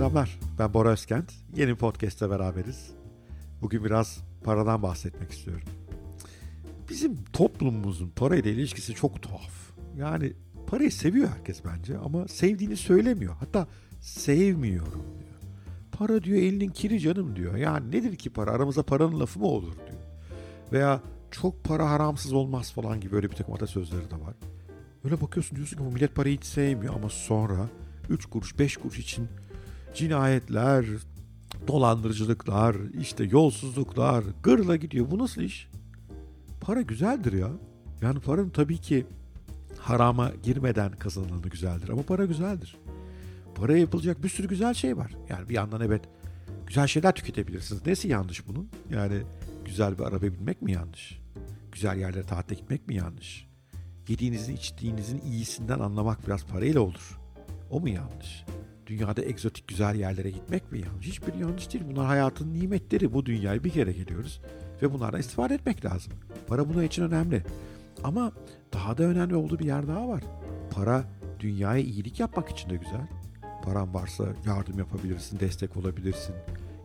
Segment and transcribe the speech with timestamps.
[0.00, 1.32] Selamlar, ben Bora Özkent.
[1.56, 2.90] Yeni podcast'te beraberiz.
[3.62, 5.68] Bugün biraz paradan bahsetmek istiyorum.
[6.88, 9.50] Bizim toplumumuzun parayla ilişkisi çok tuhaf.
[9.96, 10.32] Yani
[10.66, 13.34] parayı seviyor herkes bence ama sevdiğini söylemiyor.
[13.40, 13.66] Hatta
[14.00, 15.52] sevmiyorum diyor.
[15.92, 17.56] Para diyor elinin kiri canım diyor.
[17.56, 18.50] Yani nedir ki para?
[18.50, 20.00] Aramızda paranın lafı mı olur diyor.
[20.72, 24.34] Veya çok para haramsız olmaz falan gibi böyle bir takım atasözleri de var.
[25.04, 27.68] Öyle bakıyorsun diyorsun ki bu millet parayı hiç sevmiyor ama sonra
[28.08, 29.28] 3 kuruş 5 kuruş için
[29.94, 30.86] cinayetler,
[31.68, 35.10] dolandırıcılıklar, işte yolsuzluklar gırla gidiyor.
[35.10, 35.68] Bu nasıl iş?
[36.60, 37.48] Para güzeldir ya.
[38.02, 39.06] Yani paranın tabii ki
[39.78, 42.76] harama girmeden kazanılanı güzeldir ama para güzeldir.
[43.54, 45.12] Paraya yapılacak bir sürü güzel şey var.
[45.28, 46.02] Yani bir yandan evet
[46.66, 47.86] güzel şeyler tüketebilirsiniz.
[47.86, 48.68] Nesi yanlış bunun?
[48.90, 49.22] Yani
[49.64, 51.20] güzel bir araba binmek mi yanlış?
[51.72, 53.46] Güzel yerlere tatile gitmek mi yanlış?
[54.08, 57.18] Yediğinizin içtiğinizin iyisinden anlamak biraz parayla olur.
[57.70, 58.44] O mu yanlış?
[58.90, 61.06] Dünyada egzotik güzel yerlere gitmek mi yanlış?
[61.06, 61.84] Hiçbir yanlış değil.
[61.90, 63.12] Bunlar hayatın nimetleri.
[63.12, 64.40] Bu dünyaya bir kere geliyoruz
[64.82, 66.12] ve bunlardan istifade etmek lazım.
[66.46, 67.42] Para bunun için önemli.
[68.04, 68.32] Ama
[68.72, 70.22] daha da önemli olduğu bir yer daha var.
[70.70, 71.04] Para
[71.40, 73.06] dünyaya iyilik yapmak için de güzel.
[73.64, 76.34] Paran varsa yardım yapabilirsin, destek olabilirsin,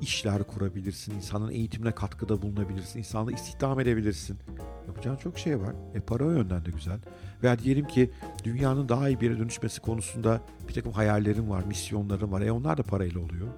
[0.00, 4.38] işler kurabilirsin, insanın eğitimine katkıda bulunabilirsin, insanı istihdam edebilirsin.
[4.86, 5.74] Yapacağın çok şey var.
[5.94, 6.98] E para o yönden de güzel.
[7.42, 8.10] Veya diyelim ki
[8.44, 12.40] dünyanın daha iyi bir yere dönüşmesi konusunda bir takım hayallerim var, misyonlarım var.
[12.40, 13.48] E onlar da parayla oluyor.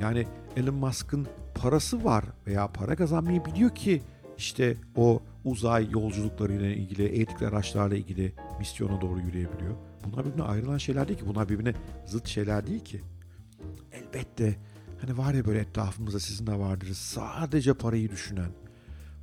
[0.00, 4.02] Yani Elon Musk'ın parası var veya para kazanmayı biliyor ki
[4.38, 9.74] işte o uzay yolculuklarıyla ilgili, elektrikli araçlarla ilgili misyona doğru yürüyebiliyor.
[10.04, 11.26] Bunlar birbirine ayrılan şeyler değil ki.
[11.26, 11.74] Bunlar birbirine
[12.06, 13.00] zıt şeyler değil ki.
[13.92, 14.56] Elbette
[15.00, 16.94] hani var ya böyle etrafımızda sizin de vardır.
[16.94, 18.50] Sadece parayı düşünen,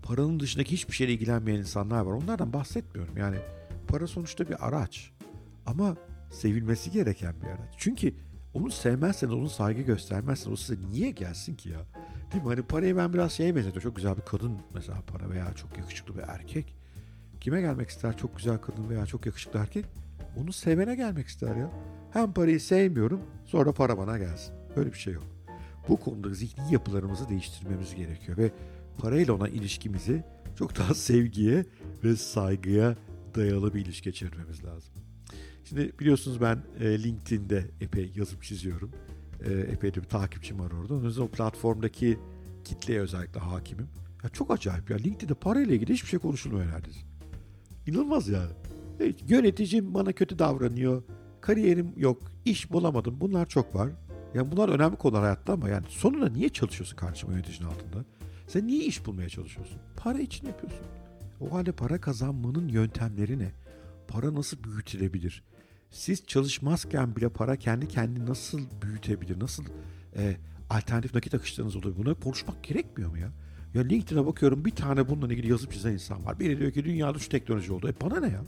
[0.04, 2.14] paranın dışındaki hiçbir şeyle ilgilenmeyen insanlar var.
[2.14, 3.18] Onlardan bahsetmiyorum.
[3.18, 3.38] Yani
[3.88, 5.12] para sonuçta bir araç.
[5.66, 5.96] Ama
[6.32, 7.74] sevilmesi gereken bir araç.
[7.78, 8.14] Çünkü
[8.54, 11.80] onu sevmezseniz, onu saygı göstermezseniz o size niye gelsin ki ya?
[12.32, 12.50] Değil mi?
[12.50, 13.90] Hani parayı ben biraz şeye benzetiyorum.
[13.90, 16.76] Çok güzel bir kadın mesela para veya çok yakışıklı bir erkek.
[17.42, 19.86] Kime gelmek ister çok güzel kadın veya çok yakışıklı erkek?
[20.38, 21.72] Onu sevene gelmek ister ya.
[22.14, 24.56] Hem parayı sevmiyorum sonra para bana gelsin.
[24.76, 25.28] Böyle bir şey yok.
[25.90, 28.52] Bu konuda zihni yapılarımızı değiştirmemiz gerekiyor ve
[29.00, 30.24] parayla olan ilişkimizi
[30.56, 31.66] çok daha sevgiye
[32.04, 32.96] ve saygıya
[33.36, 34.94] dayalı bir ilişki çevirmemiz lazım.
[35.66, 38.92] Şimdi biliyorsunuz ben e, LinkedIn'de epey yazıp çiziyorum.
[39.46, 40.94] E, epey de bir takipçim var orada.
[40.94, 42.20] Onun yüzden o platformdaki
[42.64, 43.88] kitleye özellikle hakimim.
[44.24, 44.98] Ya çok acayip ya.
[44.98, 47.00] LinkedIn'de parayla ilgili hiçbir şey konuşulmuyor neredeyse.
[47.88, 48.52] İnanılmaz yani.
[49.00, 51.04] Evet, yöneticim bana kötü davranıyor.
[51.42, 52.32] Kariyerim yok.
[52.46, 53.18] iş bulamadım.
[53.22, 53.90] Bunlar çok var.
[54.34, 58.06] Yani bunlar önemli konular hayatta ama yani sonunda niye çalışıyorsun karşıma yöneticinin altında?
[58.50, 59.78] Sen niye iş bulmaya çalışıyorsun?
[59.98, 60.86] Para için yapıyorsun.
[61.40, 63.52] O halde para kazanmanın yöntemleri ne?
[64.08, 65.44] Para nasıl büyütülebilir?
[65.90, 69.40] Siz çalışmazken bile para kendi kendini nasıl büyütebilir?
[69.40, 69.64] Nasıl
[70.16, 70.38] e,
[70.70, 71.98] alternatif nakit akışlarınız olur?
[71.98, 73.32] Buna konuşmak gerekmiyor mu ya?
[73.74, 76.40] Ya LinkedIn'e bakıyorum bir tane bununla ilgili yazıp çizen insan var.
[76.40, 77.90] Biri diyor ki dünyada şu teknoloji oldu.
[77.90, 78.42] E bana ne ya?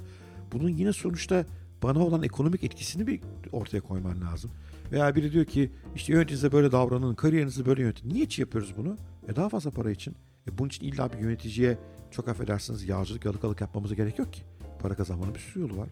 [0.51, 1.45] Bunun yine sonuçta
[1.83, 3.21] bana olan ekonomik etkisini bir
[3.51, 4.51] ortaya koyman lazım.
[4.91, 8.09] Veya biri diyor ki işte yöneticinize böyle davranın, kariyerinizi böyle yönetin.
[8.09, 8.97] Niye hiç yapıyoruz bunu?
[9.27, 10.15] E daha fazla para için.
[10.47, 11.77] E bunun için illa bir yöneticiye
[12.11, 14.41] çok affedersiniz yağcılık yalıkalık yapmamıza gerek yok ki.
[14.79, 15.89] Para kazanmanın bir sürü yolu var.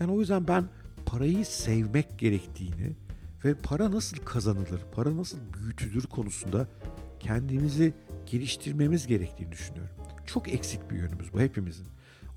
[0.00, 0.64] Yani o yüzden ben
[1.06, 2.96] parayı sevmek gerektiğini
[3.44, 6.68] ve para nasıl kazanılır, para nasıl büyütülür konusunda
[7.20, 7.94] kendimizi
[8.26, 9.94] geliştirmemiz gerektiğini düşünüyorum.
[10.26, 11.86] Çok eksik bir yönümüz bu hepimizin.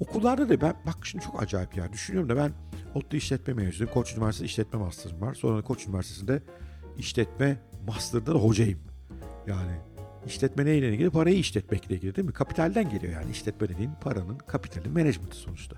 [0.01, 2.51] Okullarda da ben bak şimdi çok acayip ya düşünüyorum da ben
[2.95, 3.93] ODTÜ işletme mezunuyum.
[3.93, 5.33] Koç Üniversitesi işletme master'ım var.
[5.33, 6.41] Sonra Koç Üniversitesi'nde
[6.97, 7.57] işletme
[7.87, 8.79] master'da da hocayım.
[9.47, 9.71] Yani
[10.25, 11.09] işletme neyle ilgili?
[11.09, 12.33] Parayı işletmekle ilgili değil mi?
[12.33, 13.31] Kapitalden geliyor yani.
[13.31, 15.75] İşletme dediğin paranın, kapitalin management'ı sonuçta.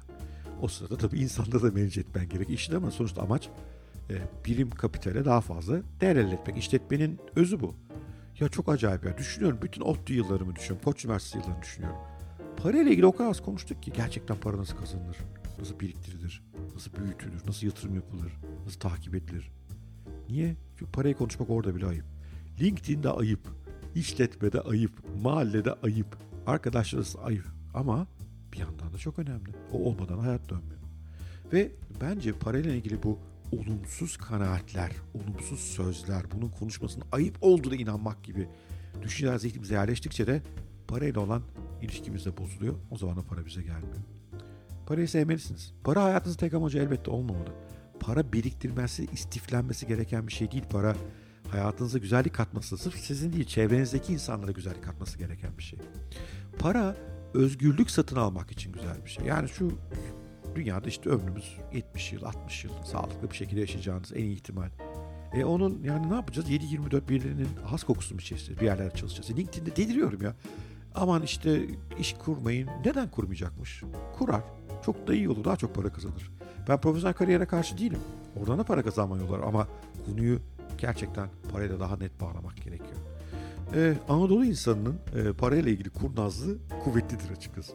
[0.62, 3.50] O sırada tabii insanda da manage etmen gerek işin ama sonuçta amaç
[4.10, 6.58] e, birim kapitale daha fazla değer elde etmek.
[6.58, 7.76] İşletmenin özü bu.
[8.40, 9.18] Ya çok acayip ya.
[9.18, 10.86] Düşünüyorum bütün ODTÜ yıllarımı düşünüyorum.
[10.86, 12.13] Koç Üniversitesi yıllarını düşünüyorum.
[12.58, 15.18] Parayla ilgili o kadar az konuştuk ki gerçekten para nasıl kazanılır?
[15.60, 16.44] Nasıl biriktirilir?
[16.74, 17.48] Nasıl büyütülür?
[17.48, 18.34] Nasıl yatırım yapılır?
[18.66, 19.52] Nasıl takip edilir?
[20.30, 20.56] Niye?
[20.80, 22.06] Çünkü parayı konuşmak orada bile ayıp.
[22.62, 23.40] LinkedIn'de ayıp.
[23.96, 24.92] işletmede ayıp.
[25.22, 26.18] Mahallede ayıp.
[26.48, 27.46] Arkadaşlarınız ayıp.
[27.74, 28.08] Ama
[28.54, 29.50] bir yandan da çok önemli.
[29.74, 30.82] O olmadan hayat dönmüyor.
[31.54, 31.72] Ve
[32.02, 33.20] bence parayla ilgili bu
[33.52, 38.48] olumsuz kanaatler, olumsuz sözler, bunun konuşmasının ayıp olduğuna inanmak gibi
[39.02, 40.42] düşünceler zihnimize yerleştikçe de
[40.88, 41.42] parayla olan
[41.84, 42.76] ilişkimiz de bozuluyor.
[42.92, 43.98] O zaman da para bize gelmiyor.
[44.86, 45.74] Parayı sevmelisiniz.
[45.84, 47.50] Para hayatınızın tek amacı elbette olmamalı.
[48.00, 50.64] Para biriktirmesi, istiflenmesi gereken bir şey değil.
[50.70, 50.96] Para
[51.52, 55.80] hayatınıza güzellik katması, sırf sizin değil çevrenizdeki insanlara güzellik katması gereken bir şey.
[56.60, 56.96] Para
[57.34, 59.26] özgürlük satın almak için güzel bir şey.
[59.26, 59.72] Yani şu
[60.56, 64.70] dünyada işte ömrümüz 70 yıl, 60 yıl sağlıklı bir şekilde yaşayacağınız en iyi ihtimal.
[65.34, 66.50] E onun yani ne yapacağız?
[66.50, 68.62] 7-24 birilerinin has kokusu mu içeceğiz?
[68.62, 69.32] Bir yerlerde çalışacağız.
[69.32, 70.36] E LinkedIn'de deliriyorum ya.
[70.96, 71.68] Aman işte
[72.00, 72.70] iş kurmayın.
[72.86, 73.84] Neden kurmayacakmış?
[74.18, 74.42] Kurar.
[74.86, 75.44] Çok da iyi olur.
[75.44, 76.32] Daha çok para kazanır.
[76.70, 78.00] Ben profesyonel kariyere karşı değilim.
[78.40, 79.68] Oradan da para kazanma yolları ama
[80.06, 80.40] konuyu
[80.78, 83.00] gerçekten parayla daha net bağlamak gerekiyor.
[83.76, 87.74] Ee, Anadolu insanının e, parayla ilgili kurnazlığı kuvvetlidir açıkçası.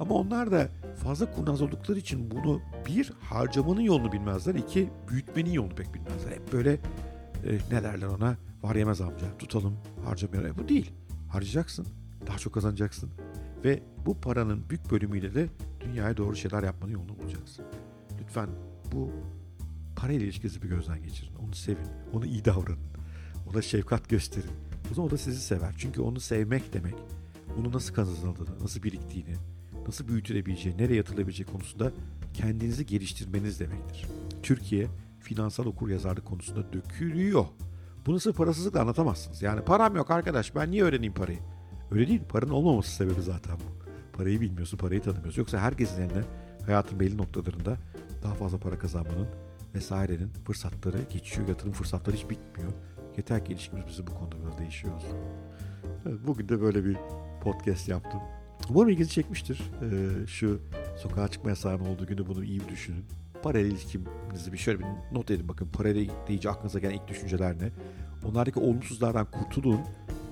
[0.00, 0.68] Ama onlar da
[1.04, 6.32] fazla kurnaz oldukları için bunu bir harcamanın yolunu bilmezler, iki büyütmenin yolunu pek bilmezler.
[6.32, 10.50] Hep böyle e, ne derler ona var yemez amca tutalım harcamayalım.
[10.50, 10.92] E, bu değil.
[11.28, 11.86] Harcayacaksın,
[12.28, 13.10] daha çok kazanacaksın
[13.64, 15.48] ve bu paranın büyük bölümüyle de
[15.80, 17.64] dünyaya doğru şeyler yapmanın yolunu bulacaksın.
[18.20, 18.48] Lütfen
[18.92, 19.10] bu
[19.96, 21.34] parayla ilişkisi bir gözden geçirin.
[21.34, 22.78] Onu sevin, onu iyi davranın.
[23.52, 24.50] Ona şefkat gösterin.
[24.90, 25.74] O zaman o da sizi sever.
[25.78, 26.94] Çünkü onu sevmek demek,
[27.60, 29.34] onu nasıl kazanıldığını, nasıl biriktiğini,
[29.86, 31.92] nasıl büyütülebileceği, nereye yatılabileceği konusunda
[32.34, 34.06] kendinizi geliştirmeniz demektir.
[34.42, 34.86] Türkiye
[35.20, 37.44] finansal okur yazarlık konusunda dökülüyor.
[38.06, 39.42] Bunu sırf parasızlıkla anlatamazsınız.
[39.42, 41.38] Yani param yok arkadaş ben niye öğreneyim parayı?
[41.90, 42.20] Öyle değil.
[42.28, 43.88] Paranın olmaması sebebi zaten bu.
[44.16, 45.42] Parayı bilmiyorsun, parayı tanımıyorsun.
[45.42, 46.22] Yoksa herkesin eline
[46.66, 47.76] hayatın belli noktalarında
[48.22, 49.28] daha fazla para kazanmanın
[49.74, 51.48] vesairenin fırsatları geçiyor.
[51.48, 52.72] Yatırım fırsatları hiç bitmiyor.
[53.16, 55.16] Yeter ki ilişkimiz bizim bu konuda biraz değişiyor olsun.
[56.06, 56.96] Evet, bugün de böyle bir
[57.42, 58.20] podcast yaptım.
[58.70, 59.62] Umarım ilginizi çekmiştir.
[59.82, 60.60] Ee, şu
[60.96, 63.04] sokağa çıkma yasağının olduğu günü bunu iyi düşünün.
[63.42, 65.68] Parayla ilişkinizi bir şöyle bir not edin bakın.
[65.68, 67.70] Parayla deyince aklınıza gelen ilk düşünceler ne?
[68.28, 69.80] Onlardaki olumsuzlardan kurtulun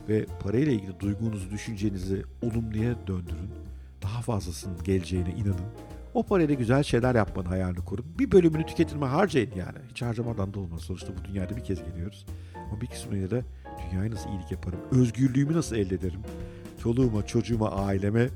[0.09, 3.51] ve parayla ilgili duygunuzu, düşüncenizi olumluya döndürün.
[4.03, 5.67] Daha fazlasının geleceğine inanın.
[6.15, 8.07] O parayla güzel şeyler yapmanın hayalini kurun.
[8.19, 9.79] Bir bölümünü tüketilme harcayın yani.
[9.91, 10.81] Hiç harcamadan da olmaz.
[10.81, 12.27] Sonuçta bu dünyada bir kez geliyoruz.
[12.55, 13.43] Ama bir kısmıyla da
[13.79, 14.81] dünyaya nasıl iyilik yaparım?
[14.93, 16.21] Özgürlüğümü nasıl elde ederim?
[16.83, 18.29] Çoluğuma, çocuğuma, aileme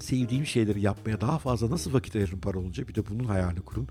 [0.00, 2.88] sevdiğim şeyleri yapmaya daha fazla nasıl vakit ayırırım para olunca?
[2.88, 3.88] Bir de bunun hayalini kurun.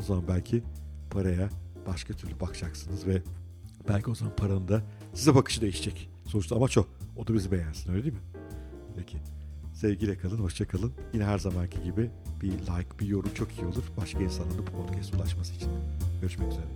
[0.00, 0.62] O zaman belki
[1.10, 1.48] paraya
[1.86, 3.22] başka türlü bakacaksınız ve
[3.88, 4.82] belki o zaman paranın da
[5.14, 6.13] size bakışı değişecek.
[6.26, 6.86] Sonuçta amaç o.
[7.16, 8.20] O da bizi beğensin öyle değil mi?
[8.96, 9.18] Peki.
[9.74, 10.92] Sevgiyle kalın, hoşça kalın.
[11.12, 12.10] Yine her zamanki gibi
[12.42, 13.84] bir like, bir yorum çok iyi olur.
[13.96, 15.68] Başka insanların bu podcast ulaşması için.
[16.20, 16.66] Görüşmek üzere.